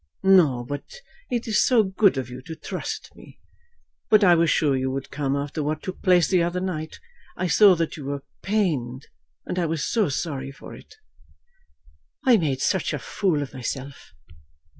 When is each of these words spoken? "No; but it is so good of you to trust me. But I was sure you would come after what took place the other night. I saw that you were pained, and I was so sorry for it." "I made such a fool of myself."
"No; 0.23 0.63
but 0.65 0.95
it 1.29 1.47
is 1.47 1.63
so 1.63 1.83
good 1.83 2.17
of 2.17 2.27
you 2.27 2.41
to 2.47 2.55
trust 2.55 3.11
me. 3.15 3.39
But 4.09 4.23
I 4.23 4.33
was 4.33 4.49
sure 4.49 4.75
you 4.75 4.89
would 4.89 5.11
come 5.11 5.35
after 5.35 5.61
what 5.61 5.83
took 5.83 6.01
place 6.01 6.27
the 6.27 6.41
other 6.41 6.59
night. 6.59 6.99
I 7.37 7.45
saw 7.45 7.75
that 7.75 7.97
you 7.97 8.05
were 8.05 8.23
pained, 8.41 9.05
and 9.45 9.59
I 9.59 9.67
was 9.67 9.85
so 9.85 10.09
sorry 10.09 10.51
for 10.51 10.73
it." 10.73 10.95
"I 12.25 12.37
made 12.37 12.61
such 12.61 12.93
a 12.93 12.97
fool 12.97 13.43
of 13.43 13.53
myself." 13.53 14.15